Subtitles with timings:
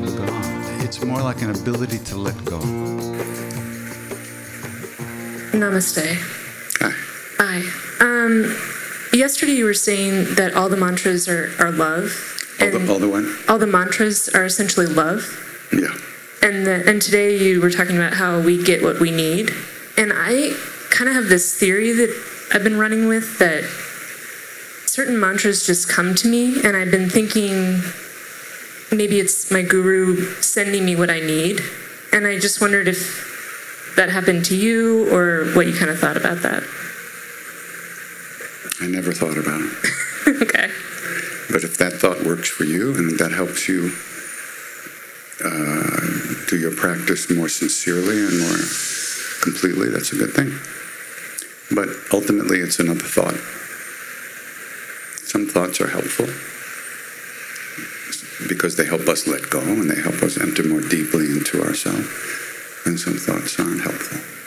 [0.91, 2.59] It's more like an ability to let go.
[5.55, 6.03] Namaste.
[6.81, 6.91] Hi.
[7.39, 7.59] Hi.
[8.01, 8.57] Um,
[9.13, 12.11] yesterday you were saying that all the mantras are, are love.
[12.59, 13.37] All the, all the one?
[13.47, 15.23] all the mantras are essentially love.
[15.71, 15.95] Yeah.
[16.41, 19.49] And the, and today you were talking about how we get what we need.
[19.95, 20.53] And I
[20.89, 23.63] kind of have this theory that I've been running with that
[24.89, 27.81] certain mantras just come to me and I've been thinking
[28.91, 31.61] maybe it's my guru sending me what I need.
[32.11, 36.17] And I just wondered if that happened to you or what you kind of thought
[36.17, 36.63] about that.
[38.81, 40.41] I never thought about it.
[40.41, 40.69] okay.
[41.51, 43.91] But if that thought works for you and that helps you
[45.43, 48.59] uh, do your practice more sincerely and more
[49.41, 50.51] completely, that's a good thing.
[51.73, 53.35] But ultimately, it's another thought.
[55.25, 56.27] Some thoughts are helpful
[58.47, 62.07] because they help us let go and they help us enter more deeply into ourselves.
[62.85, 64.40] And some thoughts aren't helpful.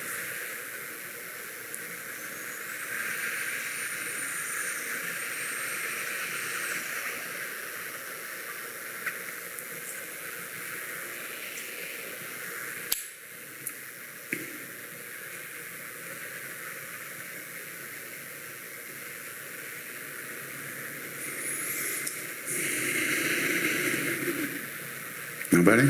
[25.65, 25.89] Nobody?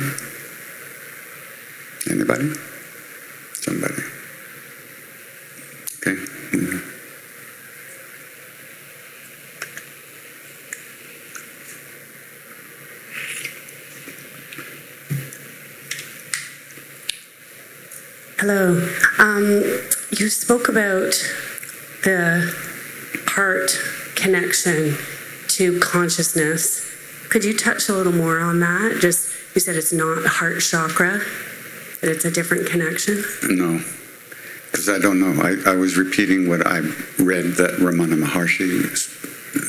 [2.08, 2.52] Anybody?
[3.54, 4.02] Somebody?
[5.96, 6.14] Okay.
[6.52, 6.80] Mhm.
[18.38, 18.88] Hello.
[19.18, 19.64] Um,
[20.12, 21.14] you spoke about
[22.04, 22.54] the
[23.26, 23.76] heart
[24.14, 24.96] connection
[25.48, 26.86] to consciousness.
[27.28, 28.98] Could you touch a little more on that?
[29.00, 29.23] Just
[29.54, 31.20] you said it's not heart chakra,
[32.00, 33.22] that it's a different connection.
[33.48, 33.80] No,
[34.70, 35.40] because I don't know.
[35.40, 36.78] I, I was repeating what I
[37.18, 38.96] read that Ramana Maharshi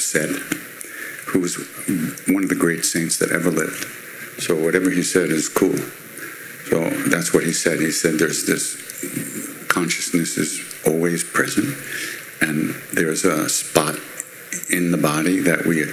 [0.01, 0.29] said,
[1.27, 1.55] who was
[2.27, 3.85] one of the great saints that ever lived.
[4.41, 5.77] So whatever he said is cool.
[6.65, 7.79] So that's what he said.
[7.79, 11.77] He said there's this consciousness is always present,
[12.41, 13.95] and there's a spot
[14.71, 15.83] in the body that we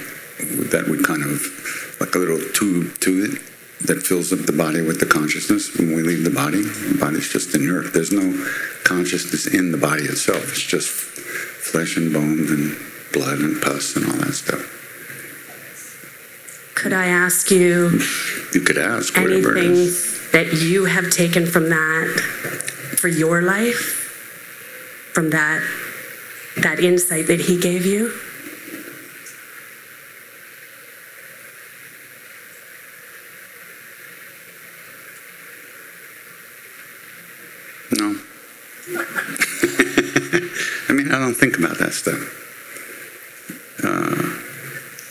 [0.71, 3.52] that we kind of like a little tube to it
[3.87, 6.63] that fills up the body with the consciousness when we leave the body.
[6.63, 7.93] The body's just inert.
[7.93, 8.33] There's no
[8.85, 10.43] consciousness in the body itself.
[10.51, 12.77] It's just flesh and bones and
[13.13, 14.69] blood and pus and all that stuff.
[16.75, 18.01] Could I ask you
[18.55, 20.31] You could ask whatever it anything is.
[20.33, 22.21] that you have taken from that
[22.99, 23.99] for your life?
[25.15, 25.61] From that
[26.59, 28.13] that insight that he gave you?
[37.99, 38.17] No.
[40.89, 42.39] I mean, I don't think about that stuff.
[43.85, 44.39] Uh,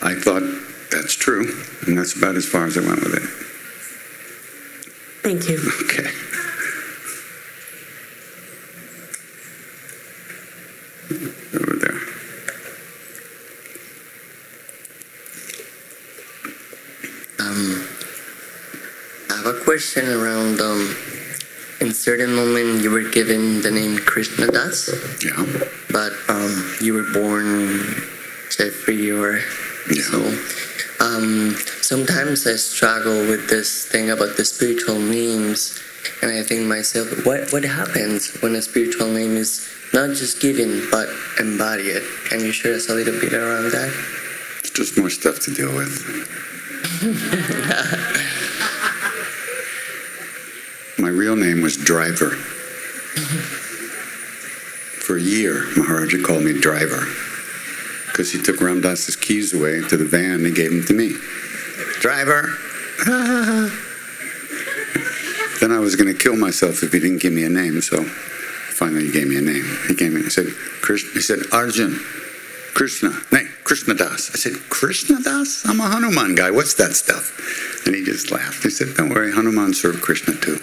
[0.06, 0.44] I thought
[0.90, 1.54] that's true,
[1.86, 3.24] and that's about as far as I went with it.
[5.22, 5.60] Thank you.
[5.86, 6.10] Okay.
[11.54, 12.00] Over there.
[17.40, 17.88] Um,
[19.30, 20.60] I have a question around.
[20.60, 20.96] Um,
[21.82, 24.90] in certain moment, you were given the name Krishna Das,
[25.24, 25.46] Yeah.
[25.90, 27.80] but um, you were born
[28.50, 29.42] Jeffrey or
[29.90, 30.04] Yeah.
[30.04, 30.20] so.
[31.00, 35.80] Um, sometimes I struggle with this thing about the spiritual names,
[36.22, 40.88] and I think myself, what what happens when a spiritual name is not just given
[40.92, 42.04] but embodied?
[42.30, 43.92] Can you share us a little bit around that?
[44.60, 45.90] It's just more stuff to deal with.
[51.02, 52.30] My real name was Driver.
[55.02, 57.08] For a year, Maharaji called me driver
[58.06, 61.16] because he took Ram Dass's keys away to the van and gave them to me.
[62.02, 62.56] Driver!
[65.60, 68.04] then I was going to kill myself if he didn't give me a name, so
[68.04, 69.66] finally he gave me a name.
[69.88, 70.54] He gave me, he said,
[70.84, 72.00] Krishna, he said, Arjun,
[72.76, 74.30] Krishna, nay, Krishna Das.
[74.36, 75.66] I said, Krishna Das?
[75.66, 76.52] I'm a Hanuman guy.
[76.52, 77.88] What's that stuff?
[77.88, 78.62] And he just laughed.
[78.62, 80.60] He said, Don't worry, Hanuman served Krishna too.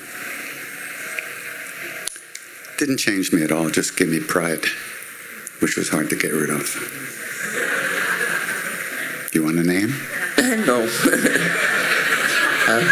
[2.79, 4.65] Didn't change me at all, just gave me pride,
[5.59, 6.63] which was hard to get rid of.
[9.35, 9.89] You want a name?
[10.65, 10.87] no.
[12.69, 12.85] uh,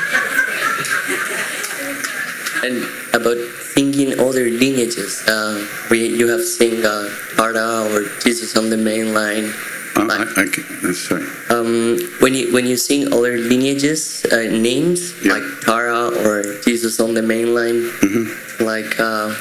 [2.64, 2.82] and
[3.14, 8.76] about singing other lineages, uh, we, you have sing uh, Tara or Jesus on the
[8.76, 9.52] main line.
[9.98, 11.24] Oh, I, I, can- sorry.
[11.48, 15.34] Um, when you when you sing other lineages uh, names Yeah.
[15.34, 18.60] like Tara or Jesus on the main line, Mhm.
[18.60, 19.32] like uh,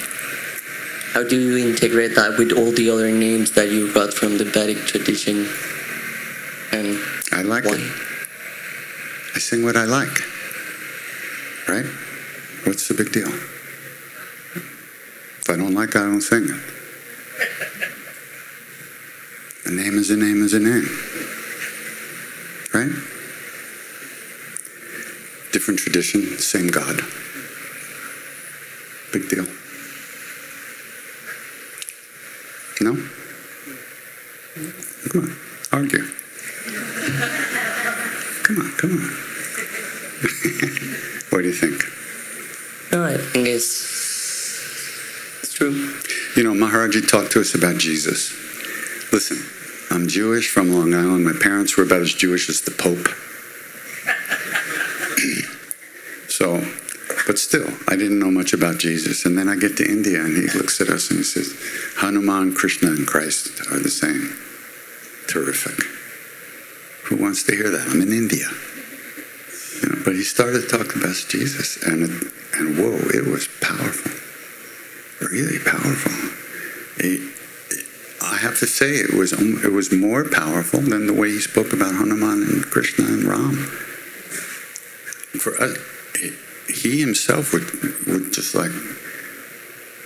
[1.15, 4.43] how do you integrate that with all the other names that you got from the
[4.43, 5.47] Vedic tradition?
[6.73, 6.99] And
[7.31, 7.75] I like why?
[7.75, 7.91] it.
[9.33, 10.11] I sing what I like.
[11.69, 11.85] Right?
[12.65, 13.29] What's the big deal?
[13.29, 16.59] If I don't like it, I don't sing it.
[19.67, 20.83] A name is a name is a name.
[22.73, 22.91] Right?
[25.53, 26.99] Different tradition, same God.
[29.13, 29.45] Big deal.
[32.85, 32.93] No?
[35.09, 35.35] Come on,
[35.71, 36.05] argue.
[38.43, 38.99] Come on, come on.
[41.31, 41.83] what do you think?
[42.91, 43.81] No, I think it's
[45.41, 45.95] it's true.
[46.35, 48.31] You know, Maharaji talked to us about Jesus.
[49.11, 49.43] Listen,
[49.89, 51.25] I'm Jewish from Long Island.
[51.25, 53.09] My parents were about as Jewish as the Pope.
[56.29, 56.63] so,
[57.25, 59.25] but still, I didn't know much about Jesus.
[59.25, 61.55] And then I get to India and he looks at us and he says,
[61.97, 64.37] Hanuman, Krishna, and Christ are the same.
[65.27, 65.83] Terrific.
[67.05, 67.87] Who wants to hear that?
[67.89, 68.47] I'm in India.
[69.81, 72.09] You know, but he started talking about Jesus, and it,
[72.57, 74.11] and whoa, it was powerful,
[75.27, 76.11] really powerful.
[76.97, 77.31] It,
[78.21, 81.73] I have to say, it was it was more powerful than the way he spoke
[81.73, 83.55] about Hanuman and Krishna and Ram.
[85.39, 85.77] For us,
[86.75, 87.71] he himself would
[88.07, 88.71] would just like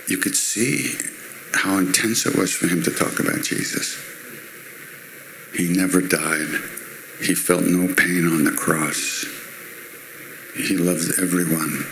[0.08, 0.94] you could see
[1.52, 3.98] how intense it was for him to talk about Jesus.
[5.54, 6.48] He never died.
[7.20, 9.26] He felt no pain on the cross.
[10.54, 11.86] He loved everyone.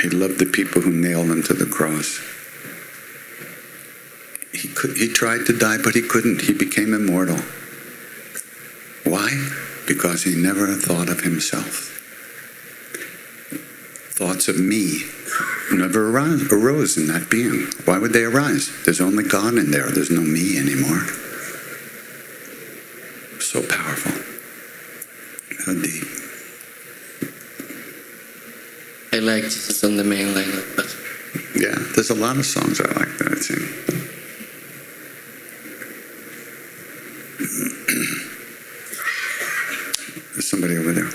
[0.00, 2.20] He loved the people who nailed him to the cross.
[4.52, 6.42] He could he tried to die, but he couldn't.
[6.42, 7.38] He became immortal.
[9.04, 9.28] Why?
[9.86, 11.90] Because he never thought of himself.
[14.14, 15.02] Thoughts of me
[15.72, 17.66] never arise, arose in that being.
[17.84, 18.70] Why would they arise?
[18.84, 19.90] There's only God in there.
[19.90, 21.04] There's no me anymore.
[23.40, 24.12] So powerful.
[25.64, 26.04] So deep.
[29.12, 30.96] I like Jesus on the main line, but
[31.56, 33.66] Yeah, there's a lot of songs I like that I sing.
[40.34, 41.10] There's somebody over there.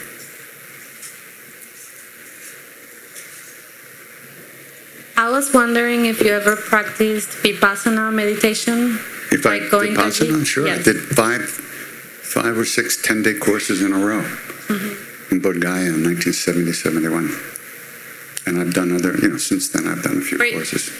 [5.50, 9.00] Was wondering if you ever practiced vipassana meditation.
[9.32, 10.70] If I Like going to Vipassana, sure.
[10.70, 15.34] I did five, five or six 10 day courses in a row Mm-hmm.
[15.34, 17.34] in Bodh Gaya in 1970, 71.
[18.46, 20.54] And I've done other, you know, since then I've done a few Great.
[20.54, 20.92] courses.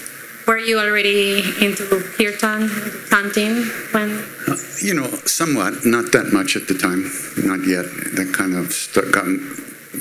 [0.48, 1.86] Were you already into
[2.18, 2.68] kirtan,
[3.08, 3.62] chanting
[3.94, 4.10] when?
[4.48, 7.06] Uh, You know, somewhat, not that much at the time,
[7.46, 7.84] not yet.
[8.18, 9.26] That kind of st- got,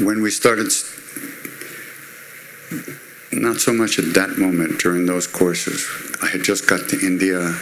[0.01, 0.89] when we started, s-
[3.39, 5.87] not so much at that moment during those courses.
[6.21, 7.55] I had just got to India,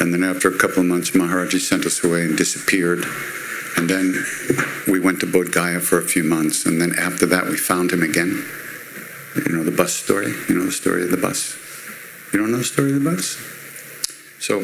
[0.00, 3.04] and then after a couple of months, Maharaji sent us away and disappeared.
[3.76, 4.14] And then
[4.86, 7.92] we went to Bodh Gaya for a few months, and then after that, we found
[7.92, 8.44] him again.
[9.34, 10.32] You know the bus story?
[10.48, 11.56] You know the story of the bus?
[12.32, 13.38] You don't know the story of the bus?
[14.38, 14.60] So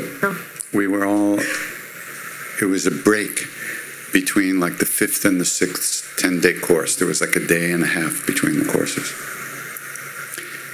[0.72, 1.38] we were all
[2.60, 3.46] it was a break
[4.12, 6.96] between like the fifth and the sixth 10 day course.
[6.96, 9.12] There was like a day and a half between the courses.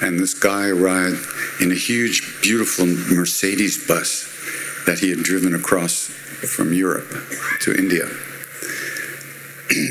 [0.04, 1.26] And this guy arrived
[1.62, 4.30] in a huge, beautiful Mercedes bus
[4.84, 7.08] that he had driven across from Europe
[7.62, 8.04] to India.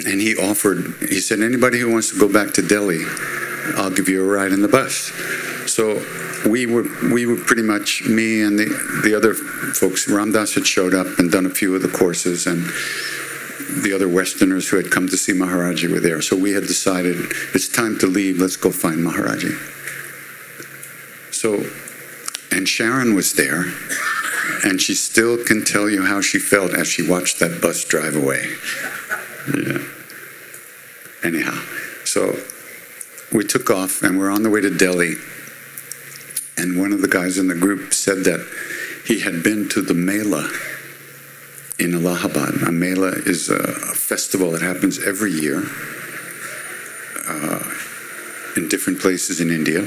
[0.06, 3.04] And he offered, he said, anybody who wants to go back to Delhi,
[3.76, 5.12] I'll give you a ride in the bus.
[5.66, 6.00] So
[6.48, 8.68] we were we were pretty much me and the
[9.04, 10.08] the other folks.
[10.08, 12.64] Ram Dass had showed up and done a few of the courses, and
[13.84, 16.22] the other Westerners who had come to see Maharaji were there.
[16.22, 17.18] So we had decided
[17.54, 18.40] it's time to leave.
[18.40, 19.58] Let's go find Maharaji.
[21.44, 21.62] So
[22.52, 23.66] And Sharon was there,
[24.64, 28.16] and she still can tell you how she felt as she watched that bus drive
[28.16, 28.56] away.
[29.54, 29.80] Yeah.
[31.22, 31.62] Anyhow,
[32.06, 32.40] so
[33.34, 35.16] we took off and we're on the way to Delhi.
[36.56, 38.40] And one of the guys in the group said that
[39.06, 40.50] he had been to the Mela
[41.78, 42.62] in Allahabad.
[42.66, 45.66] A Mela is a, a festival that happens every year
[47.28, 47.64] uh,
[48.56, 49.82] in different places in India.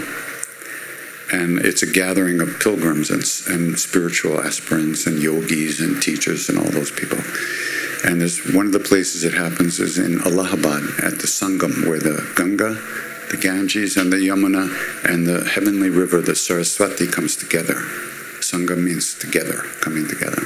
[1.36, 6.58] And it's a gathering of pilgrims and, and spiritual aspirants and yogis and teachers and
[6.58, 7.18] all those people.
[8.04, 11.98] And there's one of the places it happens is in Allahabad at the Sangam, where
[11.98, 12.80] the Ganga,
[13.30, 14.64] the Ganges, and the Yamuna,
[15.04, 17.84] and the heavenly river, the Saraswati, comes together.
[18.40, 20.42] Sangam means together, coming together.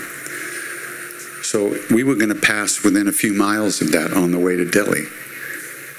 [1.43, 4.57] So we were going to pass within a few miles of that on the way
[4.57, 5.07] to Delhi.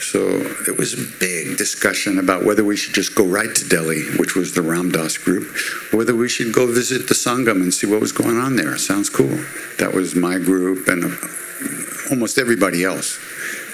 [0.01, 0.20] So
[0.67, 4.36] it was a big discussion about whether we should just go right to Delhi, which
[4.36, 5.55] was the Ram Dass group,
[5.93, 8.77] whether we should go visit the Sangam and see what was going on there.
[8.77, 9.39] Sounds cool.
[9.77, 11.15] That was my group and uh,
[12.10, 13.20] almost everybody else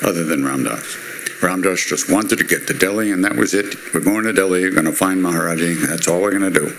[0.04, 0.98] other than Ram Dass.
[1.40, 3.76] Ramdas just wanted to get to Delhi, and that was it.
[3.94, 6.76] We're going to Delhi, we're going to find Maharaji, that's all we're going to do.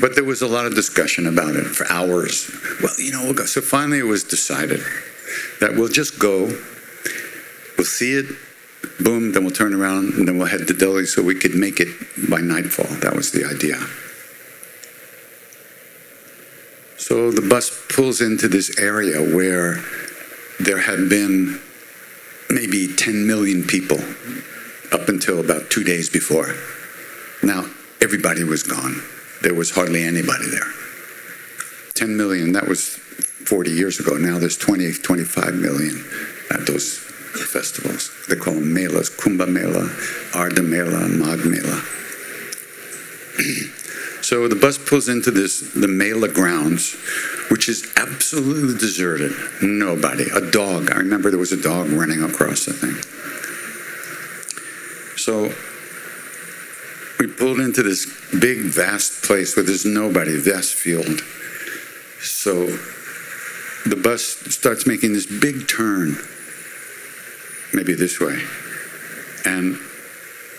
[0.00, 2.50] But there was a lot of discussion about it for hours.
[2.82, 3.34] Well, you know.
[3.44, 4.80] So finally it was decided
[5.60, 6.48] that we'll just go,
[7.76, 8.26] we'll see it,
[9.00, 11.80] boom, then we'll turn around, and then we'll head to Delhi so we could make
[11.80, 11.88] it
[12.28, 12.86] by nightfall.
[13.00, 13.76] That was the idea.
[16.98, 19.82] So the bus pulls into this area where
[20.58, 21.60] there had been
[22.48, 23.98] maybe 10 million people
[24.92, 26.54] up until about two days before.
[27.42, 27.66] Now,
[28.00, 29.02] everybody was gone.
[29.42, 30.72] There was hardly anybody there.
[31.94, 32.96] 10 million, that was
[33.46, 34.16] 40 years ago.
[34.16, 36.04] Now there's 20, 25 million
[36.50, 37.05] at those
[37.44, 38.10] festivals.
[38.28, 39.88] They call them melas, Kumbh Mela,
[40.32, 41.82] Ardha Mela, Magh Mela.
[44.22, 46.96] so the bus pulls into this, the Mela grounds,
[47.50, 49.32] which is absolutely deserted.
[49.62, 50.24] Nobody.
[50.34, 50.90] A dog.
[50.90, 52.96] I remember there was a dog running across the thing.
[55.16, 55.52] So
[57.18, 58.06] we pulled into this
[58.38, 61.20] big, vast place where there's nobody, vast field.
[62.20, 62.66] So
[63.86, 66.16] the bus starts making this big turn,
[67.72, 68.40] maybe this way.
[69.44, 69.76] And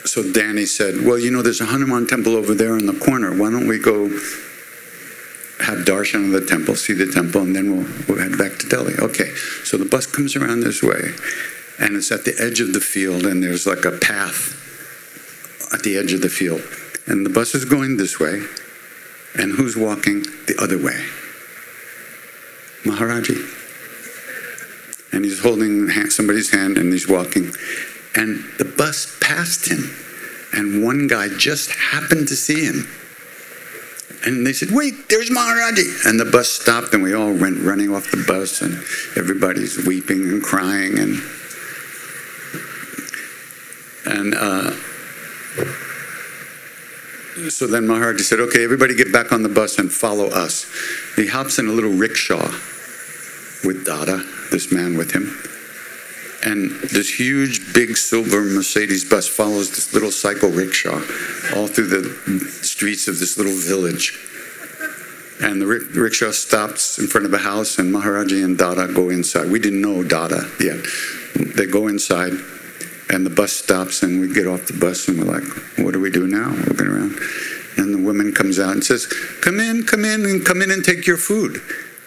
[0.05, 3.31] so Danny said, Well, you know, there's a Hanuman temple over there in the corner.
[3.31, 4.07] Why don't we go
[5.59, 8.69] have darshan of the temple, see the temple, and then we'll, we'll head back to
[8.69, 8.93] Delhi?
[8.99, 9.33] Okay.
[9.63, 11.11] So the bus comes around this way,
[11.79, 14.53] and it's at the edge of the field, and there's like a path
[15.73, 16.61] at the edge of the field.
[17.07, 18.43] And the bus is going this way,
[19.35, 21.05] and who's walking the other way?
[22.83, 23.66] Maharaji.
[25.17, 27.51] And he's holding somebody's hand and he's walking.
[28.13, 29.91] And the bus passed him,
[30.53, 32.87] and one guy just happened to see him.
[34.23, 36.05] And they said, Wait, there's Maharaji.
[36.05, 38.75] And the bus stopped, and we all went running off the bus, and
[39.15, 40.99] everybody's weeping and crying.
[40.99, 41.15] And,
[44.05, 44.71] and uh,
[47.49, 50.71] so then Maharaji said, Okay, everybody get back on the bus and follow us.
[51.15, 52.51] He hops in a little rickshaw
[53.67, 55.37] with Dada, this man with him.
[56.43, 61.01] And this huge, big silver Mercedes bus follows this little cycle rickshaw
[61.55, 64.17] all through the streets of this little village.
[65.41, 69.51] And the rickshaw stops in front of a house, and Maharaji and Dada go inside.
[69.51, 70.83] We didn't know Dada yet.
[71.35, 72.33] They go inside,
[73.09, 75.43] and the bus stops, and we get off the bus, and we're like,
[75.77, 76.49] what do we do now?
[76.67, 77.19] Looking around.
[77.77, 79.05] And the woman comes out and says,
[79.41, 81.61] Come in, come in, and come in and take your food.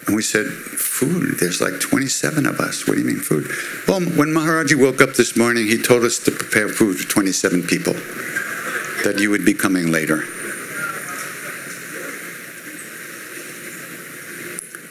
[0.07, 1.39] And we said, Food?
[1.39, 2.87] There's like 27 of us.
[2.87, 3.47] What do you mean, food?
[3.87, 7.63] Well, when Maharaji woke up this morning, he told us to prepare food for 27
[7.63, 7.93] people,
[9.03, 10.23] that you would be coming later.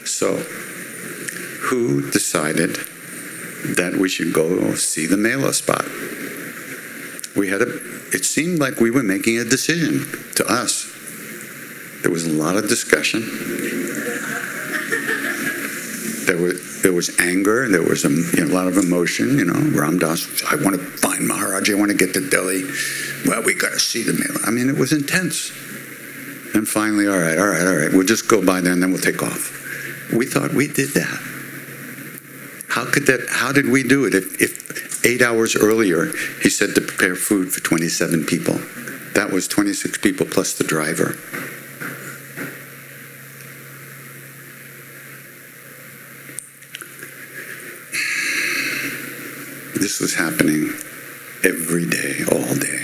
[0.05, 0.35] So,
[1.69, 2.75] who decided
[3.77, 5.85] that we should go see the Mela spot?
[7.37, 7.69] We had a,
[8.13, 10.91] it seemed like we were making a decision to us.
[12.01, 13.21] There was a lot of discussion
[16.25, 17.67] there was there was anger.
[17.67, 19.37] There was a, you know, a lot of emotion.
[19.37, 20.43] You know, Ram Ramdas.
[20.45, 21.69] I want to find Maharaj.
[21.69, 22.63] I want to get to Delhi.
[23.25, 24.39] Well, we got to see the Mela.
[24.45, 25.51] I mean, it was intense.
[26.53, 27.91] And finally, all right, all right, all right.
[27.91, 30.11] We'll just go by there and then we'll take off.
[30.13, 31.21] We thought we did that.
[32.67, 33.27] How could that?
[33.29, 34.13] How did we do it?
[34.13, 36.11] If, if eight hours earlier
[36.41, 38.59] he said to prepare food for 27 people,
[39.13, 41.15] that was 26 people plus the driver.
[49.91, 50.69] This was happening
[51.43, 52.77] every day, all day.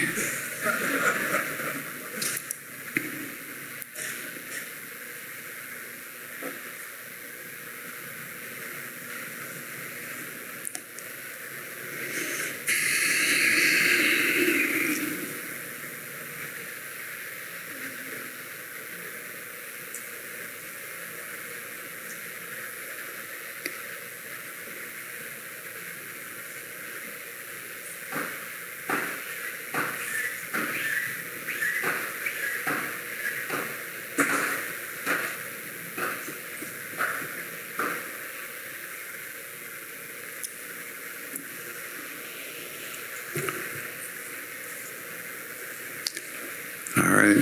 [46.98, 47.38] All right.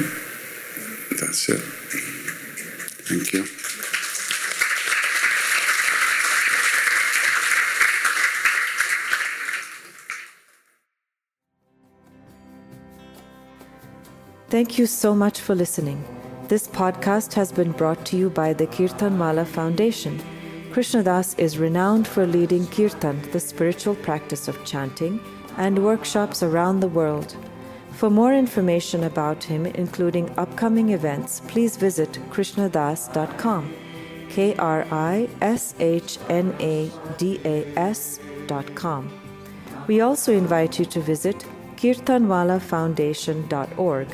[1.47, 1.67] That's it.
[3.07, 3.45] Thank you.
[14.49, 16.03] Thank you so much for listening.
[16.47, 20.21] This podcast has been brought to you by the Kirtan Wallah Foundation.
[20.71, 25.19] Krishna Das is renowned for leading kirtan, the spiritual practice of chanting,
[25.57, 27.35] and workshops around the world.
[27.95, 33.73] For more information about him, including upcoming events, please visit krishnadas.com.
[34.29, 39.09] K R I S H N A D A S.com.
[39.87, 41.45] We also invite you to visit
[41.77, 44.07] kirtanwallahfoundation.org.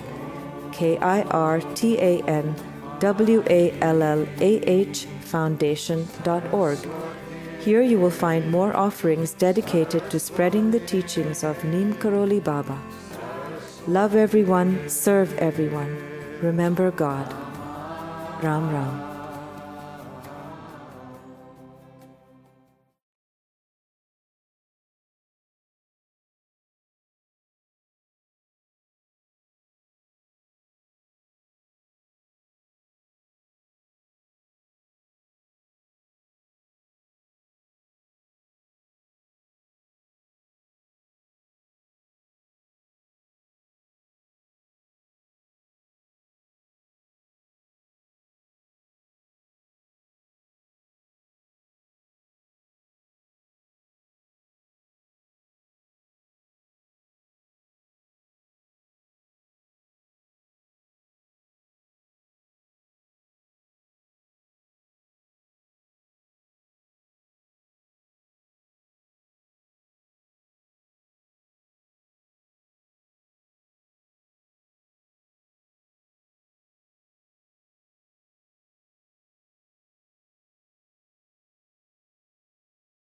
[0.71, 2.55] K I R T A N
[2.99, 6.77] W A L L A H Foundation.org.
[7.61, 12.79] Here you will find more offerings dedicated to spreading the teachings of Neem Karoli Baba.
[13.87, 15.97] Love everyone, serve everyone,
[16.39, 17.33] remember God.
[18.43, 19.10] Ram Ram.